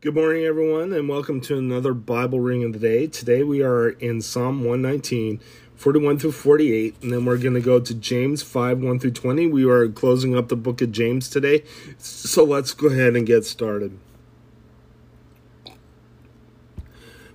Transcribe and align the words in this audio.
Good 0.00 0.14
morning, 0.14 0.44
everyone, 0.44 0.92
and 0.92 1.08
welcome 1.08 1.40
to 1.40 1.58
another 1.58 1.92
Bible 1.92 2.38
Ring 2.38 2.62
of 2.62 2.72
the 2.72 2.78
Day. 2.78 3.08
Today 3.08 3.42
we 3.42 3.64
are 3.64 3.88
in 3.88 4.22
Psalm 4.22 4.60
119, 4.60 5.40
41 5.74 6.20
through 6.20 6.30
48, 6.30 7.02
and 7.02 7.12
then 7.12 7.24
we're 7.24 7.36
going 7.36 7.54
to 7.54 7.60
go 7.60 7.80
to 7.80 7.94
James 7.94 8.40
5, 8.40 8.78
1 8.80 9.00
through 9.00 9.10
20. 9.10 9.48
We 9.48 9.68
are 9.68 9.88
closing 9.88 10.36
up 10.36 10.50
the 10.50 10.54
book 10.54 10.80
of 10.82 10.92
James 10.92 11.28
today, 11.28 11.64
so 11.98 12.44
let's 12.44 12.74
go 12.74 12.86
ahead 12.86 13.16
and 13.16 13.26
get 13.26 13.44
started. 13.44 13.98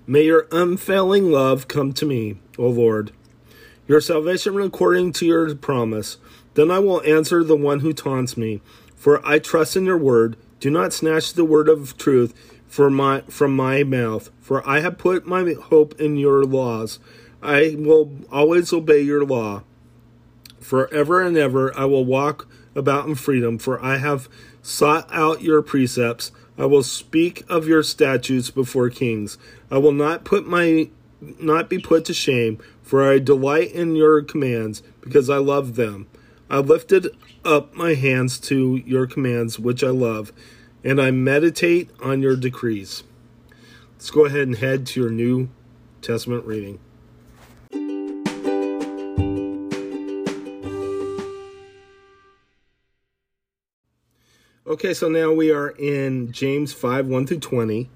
May 0.07 0.23
your 0.23 0.47
unfailing 0.49 1.33
love 1.33 1.67
come 1.67 1.91
to 1.91 2.05
me, 2.05 2.37
O 2.57 2.69
Lord, 2.69 3.11
your 3.89 3.99
salvation 3.99 4.57
according 4.61 5.11
to 5.11 5.25
your 5.25 5.53
promise. 5.53 6.15
Then 6.53 6.71
I 6.71 6.79
will 6.79 7.01
answer 7.01 7.43
the 7.43 7.57
one 7.57 7.81
who 7.81 7.91
taunts 7.91 8.37
me, 8.37 8.61
for 8.95 9.19
I 9.27 9.39
trust 9.39 9.75
in 9.75 9.83
your 9.83 9.97
word. 9.97 10.37
Do 10.63 10.69
not 10.69 10.93
snatch 10.93 11.33
the 11.33 11.43
word 11.43 11.67
of 11.67 11.97
truth 11.97 12.33
for 12.67 12.89
my 12.89 13.19
from 13.23 13.53
my 13.53 13.83
mouth, 13.83 14.29
for 14.39 14.65
I 14.65 14.79
have 14.79 14.97
put 14.97 15.27
my 15.27 15.55
hope 15.61 15.99
in 15.99 16.15
your 16.15 16.45
laws. 16.45 16.99
I 17.41 17.75
will 17.77 18.09
always 18.31 18.71
obey 18.71 19.01
your 19.01 19.25
law. 19.25 19.63
Forever 20.61 21.21
and 21.21 21.35
ever 21.35 21.77
I 21.77 21.83
will 21.83 22.05
walk 22.05 22.47
about 22.75 23.05
in 23.07 23.15
freedom, 23.15 23.57
for 23.57 23.83
I 23.83 23.97
have 23.97 24.29
sought 24.61 25.05
out 25.11 25.41
your 25.41 25.61
precepts. 25.61 26.31
I 26.57 26.65
will 26.65 26.81
speak 26.81 27.43
of 27.49 27.67
your 27.67 27.83
statutes 27.83 28.49
before 28.49 28.89
kings. 28.89 29.37
I 29.69 29.79
will 29.79 29.91
not 29.91 30.23
put 30.23 30.47
my 30.47 30.89
not 31.19 31.69
be 31.69 31.77
put 31.77 32.05
to 32.05 32.13
shame, 32.13 32.57
for 32.81 33.03
I 33.03 33.19
delight 33.19 33.73
in 33.73 33.97
your 33.97 34.21
commands, 34.21 34.81
because 35.01 35.29
I 35.29 35.39
love 35.39 35.75
them. 35.75 36.07
I 36.53 36.59
lifted 36.59 37.07
up 37.43 37.73
my 37.73 37.95
hands 37.95 38.39
to 38.41 38.75
your 38.85 39.07
commands, 39.07 39.57
which 39.57 39.83
I 39.83 39.89
love 39.89 40.31
and 40.83 41.01
I 41.01 41.09
meditate 41.09 41.89
on 41.99 42.21
your 42.21 42.35
decrees. 42.35 43.03
Let's 43.93 44.11
go 44.11 44.25
ahead 44.25 44.41
and 44.41 44.57
head 44.57 44.85
to 44.85 45.01
your 45.01 45.09
New 45.09 45.49
Testament 46.03 46.45
reading. 46.45 46.77
Okay, 54.67 54.93
so 54.93 55.09
now 55.09 55.31
we 55.31 55.51
are 55.51 55.69
in 55.69 56.31
James 56.31 56.71
5 56.71 57.07
1 57.07 57.25
through 57.25 57.39
20. 57.39 57.89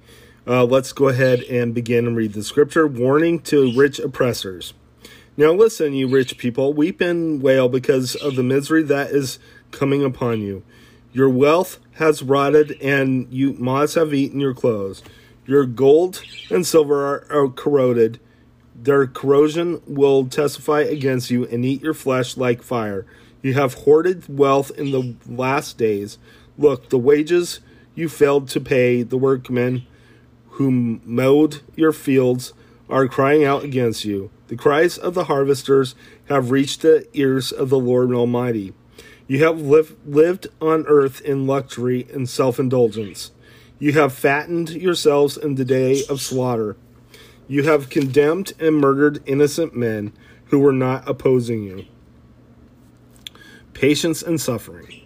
Uh, 0.47 0.65
let's 0.65 0.93
go 0.93 1.09
ahead 1.09 1.41
and 1.43 1.75
begin 1.75 2.07
and 2.07 2.15
read 2.15 2.33
the 2.33 2.43
scripture. 2.43 2.87
Warning 2.87 3.39
to 3.41 3.71
rich 3.77 3.99
oppressors. 3.99 4.73
Now 5.39 5.53
listen, 5.53 5.93
you 5.93 6.07
rich 6.07 6.39
people, 6.39 6.73
weep 6.73 6.99
and 6.99 7.39
wail 7.43 7.69
because 7.69 8.15
of 8.15 8.35
the 8.35 8.41
misery 8.41 8.81
that 8.81 9.11
is 9.11 9.37
coming 9.69 10.03
upon 10.03 10.41
you. 10.41 10.63
Your 11.13 11.29
wealth 11.29 11.77
has 11.93 12.23
rotted, 12.23 12.71
and 12.81 13.31
you 13.31 13.53
moths 13.53 13.93
have 13.93 14.15
eaten 14.15 14.39
your 14.39 14.55
clothes. 14.55 15.03
Your 15.45 15.67
gold 15.67 16.23
and 16.49 16.65
silver 16.65 17.05
are, 17.05 17.27
are 17.29 17.49
corroded. 17.49 18.19
Their 18.75 19.05
corrosion 19.05 19.79
will 19.85 20.25
testify 20.25 20.81
against 20.81 21.29
you 21.29 21.45
and 21.45 21.63
eat 21.63 21.83
your 21.83 21.93
flesh 21.93 22.35
like 22.35 22.63
fire. 22.63 23.05
You 23.43 23.53
have 23.53 23.75
hoarded 23.75 24.25
wealth 24.27 24.71
in 24.71 24.89
the 24.89 25.15
last 25.27 25.77
days. 25.77 26.17
Look, 26.57 26.89
the 26.89 26.97
wages 26.97 27.59
you 27.93 28.09
failed 28.09 28.49
to 28.49 28.59
pay 28.59 29.03
the 29.03 29.17
workmen 29.17 29.85
who 30.51 30.99
mowed 31.05 31.61
your 31.75 31.93
fields 31.93 32.53
are 32.89 33.07
crying 33.07 33.43
out 33.43 33.63
against 33.63 34.05
you. 34.05 34.29
The 34.47 34.55
cries 34.55 34.97
of 34.97 35.13
the 35.13 35.25
harvesters 35.25 35.95
have 36.29 36.51
reached 36.51 36.81
the 36.81 37.07
ears 37.13 37.51
of 37.51 37.69
the 37.69 37.79
Lord 37.79 38.11
Almighty. 38.13 38.73
You 39.27 39.43
have 39.43 39.59
liv- 39.59 39.95
lived 40.05 40.47
on 40.61 40.85
earth 40.87 41.19
in 41.21 41.47
luxury 41.47 42.07
and 42.13 42.29
self 42.29 42.59
indulgence. 42.59 43.31
You 43.79 43.93
have 43.93 44.13
fattened 44.13 44.69
yourselves 44.69 45.37
in 45.37 45.55
the 45.55 45.65
day 45.65 46.03
of 46.09 46.21
slaughter. 46.21 46.77
You 47.47 47.63
have 47.63 47.89
condemned 47.89 48.53
and 48.59 48.77
murdered 48.77 49.21
innocent 49.25 49.75
men 49.75 50.13
who 50.45 50.59
were 50.59 50.73
not 50.73 51.07
opposing 51.07 51.63
you. 51.63 51.85
Patience 53.73 54.21
and 54.21 54.39
suffering. 54.41 55.01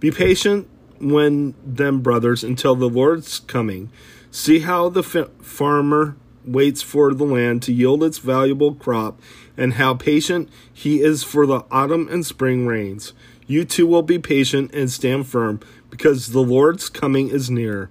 Be 0.00 0.10
patient 0.10 0.68
when 1.00 1.54
them 1.64 2.00
brothers 2.00 2.44
until 2.44 2.74
the 2.74 2.88
Lord's 2.88 3.40
coming. 3.40 3.90
See 4.30 4.60
how 4.60 4.88
the 4.88 5.02
farmer 5.02 6.16
waits 6.44 6.82
for 6.82 7.12
the 7.14 7.24
land 7.24 7.62
to 7.62 7.72
yield 7.72 8.02
its 8.02 8.18
valuable 8.18 8.74
crop 8.74 9.20
and 9.56 9.74
how 9.74 9.94
patient 9.94 10.48
he 10.72 11.02
is 11.02 11.22
for 11.22 11.46
the 11.46 11.64
autumn 11.70 12.08
and 12.10 12.24
spring 12.24 12.66
rains. 12.66 13.12
You 13.46 13.64
too 13.64 13.86
will 13.86 14.02
be 14.02 14.18
patient 14.18 14.72
and 14.74 14.90
stand 14.90 15.26
firm, 15.26 15.60
because 15.90 16.28
the 16.28 16.42
Lord's 16.42 16.88
coming 16.88 17.28
is 17.28 17.50
near. 17.50 17.90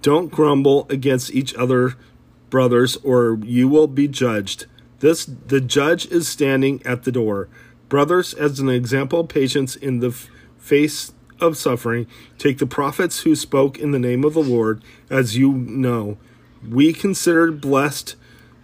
Don't 0.00 0.30
grumble 0.30 0.86
against 0.88 1.32
each 1.32 1.54
other, 1.54 1.94
brothers, 2.50 2.96
or 3.04 3.38
you 3.42 3.68
will 3.68 3.86
be 3.86 4.08
judged. 4.08 4.66
This 5.00 5.24
the 5.24 5.60
judge 5.60 6.06
is 6.06 6.26
standing 6.26 6.82
at 6.84 7.04
the 7.04 7.12
door. 7.12 7.48
Brothers, 7.88 8.34
as 8.34 8.60
an 8.60 8.68
example 8.68 9.20
of 9.20 9.28
patience 9.28 9.76
in 9.76 10.00
the 10.00 10.08
f- 10.08 10.28
face 10.58 11.12
of 11.40 11.56
suffering, 11.56 12.06
take 12.36 12.58
the 12.58 12.66
prophets 12.66 13.20
who 13.20 13.36
spoke 13.36 13.78
in 13.78 13.92
the 13.92 13.98
name 13.98 14.24
of 14.24 14.34
the 14.34 14.42
Lord, 14.42 14.82
as 15.08 15.36
you 15.36 15.52
know. 15.52 16.18
We 16.66 16.92
consider 16.92 17.50
blessed 17.52 18.16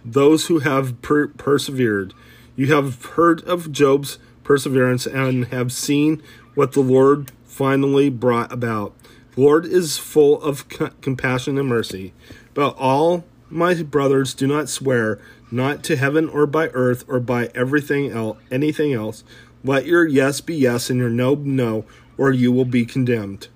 those 0.03 0.47
who 0.47 0.59
have 0.59 1.01
per- 1.01 1.27
persevered. 1.29 2.13
You 2.55 2.73
have 2.73 3.03
heard 3.03 3.41
of 3.43 3.71
Job's 3.71 4.19
perseverance 4.43 5.05
and 5.05 5.45
have 5.47 5.71
seen 5.71 6.21
what 6.53 6.71
the 6.73 6.81
Lord 6.81 7.31
finally 7.45 8.09
brought 8.09 8.51
about. 8.51 8.93
The 9.35 9.41
Lord 9.41 9.65
is 9.65 9.97
full 9.97 10.41
of 10.41 10.67
compassion 11.01 11.57
and 11.57 11.67
mercy. 11.67 12.13
But 12.53 12.75
all 12.77 13.25
my 13.49 13.73
brothers 13.83 14.33
do 14.33 14.47
not 14.47 14.69
swear, 14.69 15.19
not 15.51 15.83
to 15.83 15.95
heaven 15.95 16.29
or 16.29 16.45
by 16.45 16.67
earth 16.69 17.03
or 17.07 17.19
by 17.19 17.49
everything 17.55 18.11
else, 18.11 18.37
anything 18.51 18.93
else. 18.93 19.23
Let 19.63 19.85
your 19.85 20.05
yes 20.05 20.41
be 20.41 20.55
yes 20.55 20.89
and 20.89 20.99
your 20.99 21.09
no 21.09 21.35
no, 21.35 21.85
or 22.17 22.31
you 22.31 22.51
will 22.51 22.65
be 22.65 22.85
condemned. 22.85 23.47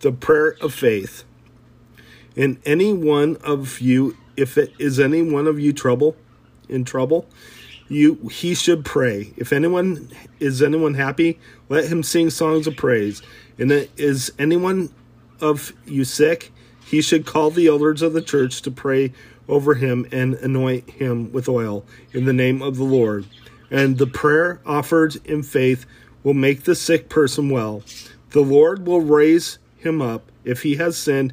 The 0.00 0.12
prayer 0.12 0.56
of 0.60 0.74
faith. 0.74 1.24
In 2.38 2.60
any 2.64 2.92
one 2.92 3.36
of 3.42 3.80
you, 3.80 4.16
if 4.36 4.56
it 4.56 4.72
is 4.78 5.00
any 5.00 5.22
one 5.22 5.48
of 5.48 5.58
you 5.58 5.72
trouble, 5.72 6.14
in 6.68 6.84
trouble, 6.84 7.26
you 7.88 8.14
he 8.30 8.54
should 8.54 8.84
pray. 8.84 9.32
If 9.36 9.52
anyone 9.52 10.08
is 10.38 10.62
anyone 10.62 10.94
happy, 10.94 11.40
let 11.68 11.86
him 11.86 12.04
sing 12.04 12.30
songs 12.30 12.68
of 12.68 12.76
praise. 12.76 13.22
And 13.58 13.72
is 13.96 14.32
anyone 14.38 14.90
of 15.40 15.72
you 15.84 16.04
sick, 16.04 16.52
he 16.86 17.02
should 17.02 17.26
call 17.26 17.50
the 17.50 17.66
elders 17.66 18.02
of 18.02 18.12
the 18.12 18.22
church 18.22 18.62
to 18.62 18.70
pray 18.70 19.12
over 19.48 19.74
him 19.74 20.06
and 20.12 20.34
anoint 20.34 20.88
him 20.90 21.32
with 21.32 21.48
oil 21.48 21.84
in 22.12 22.24
the 22.24 22.32
name 22.32 22.62
of 22.62 22.76
the 22.76 22.84
Lord. 22.84 23.26
And 23.68 23.98
the 23.98 24.06
prayer 24.06 24.60
offered 24.64 25.16
in 25.26 25.42
faith 25.42 25.86
will 26.22 26.34
make 26.34 26.62
the 26.62 26.76
sick 26.76 27.08
person 27.08 27.50
well. 27.50 27.82
The 28.30 28.42
Lord 28.42 28.86
will 28.86 29.00
raise 29.00 29.58
him 29.78 30.00
up. 30.00 30.30
If 30.44 30.62
he 30.62 30.76
has 30.76 30.96
sinned, 30.96 31.32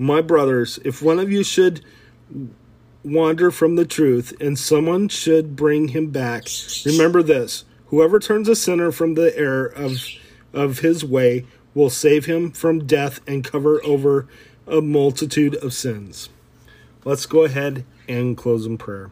My 0.00 0.22
brothers, 0.22 0.78
if 0.82 1.02
one 1.02 1.18
of 1.18 1.30
you 1.30 1.44
should 1.44 1.82
wander 3.04 3.50
from 3.50 3.76
the 3.76 3.84
truth 3.84 4.32
and 4.40 4.58
someone 4.58 5.10
should 5.10 5.54
bring 5.54 5.88
him 5.88 6.06
back, 6.06 6.44
remember 6.86 7.22
this 7.22 7.66
whoever 7.88 8.18
turns 8.18 8.48
a 8.48 8.56
sinner 8.56 8.90
from 8.90 9.12
the 9.12 9.36
error 9.36 9.66
of, 9.66 9.98
of 10.54 10.78
his 10.78 11.04
way 11.04 11.44
will 11.74 11.90
save 11.90 12.24
him 12.24 12.50
from 12.50 12.86
death 12.86 13.20
and 13.26 13.44
cover 13.44 13.84
over 13.84 14.26
a 14.66 14.80
multitude 14.80 15.54
of 15.56 15.74
sins. 15.74 16.30
Let's 17.04 17.26
go 17.26 17.44
ahead 17.44 17.84
and 18.08 18.38
close 18.38 18.64
in 18.64 18.78
prayer. 18.78 19.10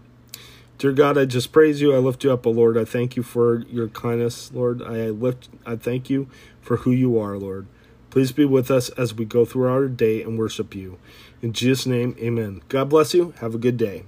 Dear 0.78 0.92
God, 0.92 1.18
I 1.18 1.26
just 1.26 1.52
praise 1.52 1.82
you. 1.82 1.94
I 1.94 1.98
lift 1.98 2.24
you 2.24 2.32
up, 2.32 2.46
O 2.46 2.50
Lord. 2.50 2.78
I 2.78 2.86
thank 2.86 3.14
you 3.14 3.22
for 3.22 3.58
your 3.64 3.88
kindness, 3.88 4.50
Lord. 4.54 4.80
I 4.80 5.10
lift 5.10 5.50
I 5.66 5.76
thank 5.76 6.08
you 6.08 6.30
for 6.62 6.78
who 6.78 6.92
you 6.92 7.18
are, 7.18 7.36
Lord. 7.36 7.66
Please 8.10 8.32
be 8.32 8.44
with 8.44 8.70
us 8.70 8.88
as 8.90 9.14
we 9.14 9.24
go 9.24 9.44
through 9.44 9.68
our 9.68 9.86
day 9.86 10.22
and 10.22 10.38
worship 10.38 10.74
you. 10.74 10.98
In 11.42 11.52
Jesus' 11.52 11.86
name, 11.86 12.16
amen. 12.18 12.62
God 12.68 12.88
bless 12.88 13.14
you. 13.14 13.34
Have 13.40 13.54
a 13.54 13.58
good 13.58 13.76
day. 13.76 14.04